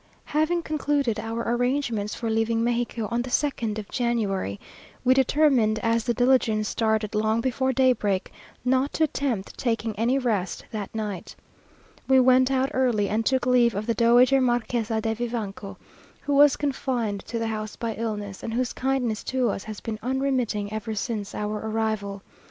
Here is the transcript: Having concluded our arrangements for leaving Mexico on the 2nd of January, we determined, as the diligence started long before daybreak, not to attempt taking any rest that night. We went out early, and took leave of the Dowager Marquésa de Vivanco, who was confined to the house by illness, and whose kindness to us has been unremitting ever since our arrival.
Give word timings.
Having 0.25 0.63
concluded 0.63 1.19
our 1.19 1.43
arrangements 1.47 2.15
for 2.15 2.27
leaving 2.31 2.63
Mexico 2.63 3.07
on 3.11 3.21
the 3.21 3.29
2nd 3.29 3.77
of 3.77 3.87
January, 3.89 4.59
we 5.05 5.13
determined, 5.13 5.77
as 5.83 6.05
the 6.05 6.13
diligence 6.15 6.67
started 6.67 7.13
long 7.13 7.39
before 7.39 7.71
daybreak, 7.71 8.31
not 8.65 8.93
to 8.93 9.03
attempt 9.03 9.55
taking 9.59 9.93
any 9.99 10.17
rest 10.17 10.65
that 10.71 10.89
night. 10.95 11.35
We 12.07 12.19
went 12.19 12.49
out 12.49 12.71
early, 12.73 13.09
and 13.09 13.23
took 13.23 13.45
leave 13.45 13.75
of 13.75 13.85
the 13.85 13.93
Dowager 13.93 14.41
Marquésa 14.41 15.03
de 15.03 15.13
Vivanco, 15.13 15.77
who 16.21 16.33
was 16.33 16.57
confined 16.57 17.19
to 17.27 17.37
the 17.37 17.45
house 17.49 17.75
by 17.75 17.93
illness, 17.93 18.41
and 18.41 18.55
whose 18.55 18.73
kindness 18.73 19.23
to 19.25 19.51
us 19.51 19.65
has 19.65 19.81
been 19.81 19.99
unremitting 20.01 20.73
ever 20.73 20.95
since 20.95 21.35
our 21.35 21.59
arrival. 21.63 22.23